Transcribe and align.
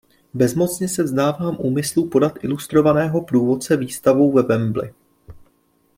Bezmocně 0.33 0.87
se 0.87 1.03
vzdávám 1.03 1.57
úmyslu 1.59 2.09
podat 2.09 2.43
ilustrovaného 2.43 3.21
průvodce 3.21 3.77
výstavou 3.77 4.31
ve 4.31 4.41
Wembley. 4.43 4.93